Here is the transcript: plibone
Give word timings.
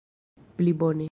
plibone 0.57 0.99